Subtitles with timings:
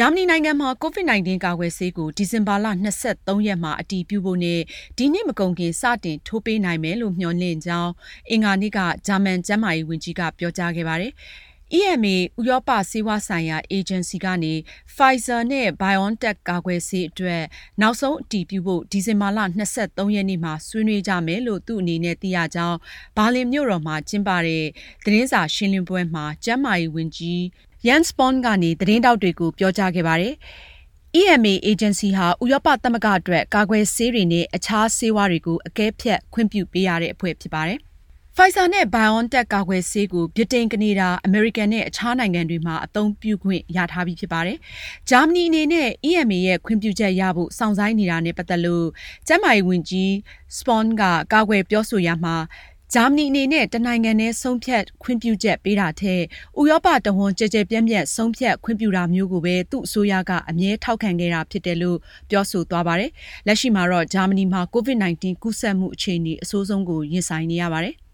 [0.00, 2.86] ဂျာမနီနိုင်ငံမှာ COVID-19 ကာကွယ်ဆေးကို ဒီဇင်ဘာလ ၂
[3.28, 4.60] ၃ ရက်မှာ အတည်ပြုဖို့နဲ့
[4.98, 7.92] ဒီနှစ်မကုန်ခင် စတင်ထိုးပေးနိုင်မယ်လို့ မျှော်လင့်ကြောင်း
[8.30, 11.12] အင်္ဂါနေ့က ဂျာမန်ကျန်းမာရေးဝန်ကြီးက ပြောကြားခဲ့ပါတယ်။
[11.78, 14.54] EMA ဥရောပဆေးဝါးဆိုင်ရာ အေဂျင်စီကနေ
[14.94, 17.42] Pfizer နဲ့ BioNTech ကာကွယ်ဆေးအတွက်
[17.80, 19.44] နောက်ဆုံးအတည်ပြုဖို့ ဒီဇင်ဘာလ ၂
[19.98, 22.78] ၃ ရက်နေ့မှာ ဆွေးနွေးကြမယ်လို့ သူ့အနေနဲ့ သိရကြောင်း
[23.16, 24.64] ဘာလင်မြို့တော်မှာ ကျင်းပတဲ့
[25.04, 27.42] သတင်းစာရှင်းလင်းပွဲမှာ ကျန်းမာရေးဝန်ကြီး
[27.86, 30.34] Jens Spahn ကနေသတင်းထောက်တွေကိုပြောကြားခဲ့ပါတယ်။
[31.20, 37.78] EMA အေဂျင်စီဟာဥရောပသမဂ္ဂအတွက်ကာကွယ်ဆေးတွေနဲ့အခြားဆေးဝါးတွေကိုအကဲဖြတ်ခွင့်ပြုပေးရတဲ့အဖွဲ့ဖြစ်ပါတယ်။
[38.36, 44.58] Pfizer နဲ့ BioNTech ကာကွယ်ဆေးကိုဗြိတိန်၊ကနေဒါ၊အမေရိကန်နဲ့အခြားနိုင်ငံတွေမှာအသုံးပြုခွင့်ရထားပြီးဖြစ်ပါတယ်။
[45.10, 48.86] ဂျာမနီအနေနဲ့ EMA ရဲ့ခွင့်ပြုချက်ရဖို့ စောင့်ဆိုင်းနေတာနဲ့ပတ်သက်လို့
[49.26, 50.10] ကျန်းမာရေးဝန်ကြီး
[50.56, 51.02] Spahn က
[51.32, 52.36] ကာကွယ်ပြောဆိုရာမှာ
[52.94, 56.22] ဂျာမနီအနေနဲ့တနိုင်ငံတည်းဆုံးဖြတ်ခွင့်ပြုချက်ပေးတာထက်
[56.60, 61.98] ဥရောပတဝန်းကျယ်ကျယ်ပြန့်ပြန့်ဆုံးဖြတ်ခွင့်ပြုတာမျိုးကိုပဲသူ့အစိုးရကအမြဲထောက်ခံခဲ့တာဖြစ်တယ်လို့
[62.30, 63.10] ပြောဆိုသွားပါတယ်။
[63.46, 67.96] လက်ရှိမှာတော့ဂျာမနီမှာ COVID-19 ကူးစက်မှုအခြေအနေအဆိုးဆုံးကိုရင်ဆိုင်နေရပါတယ်။